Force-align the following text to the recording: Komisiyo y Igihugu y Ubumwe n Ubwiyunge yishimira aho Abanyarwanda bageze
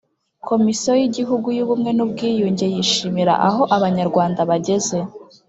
Komisiyo 0.47 0.91
y 1.01 1.03
Igihugu 1.09 1.47
y 1.57 1.61
Ubumwe 1.63 1.91
n 1.93 1.99
Ubwiyunge 2.05 2.65
yishimira 2.73 3.33
aho 3.47 3.61
Abanyarwanda 3.75 4.39
bageze 4.49 4.97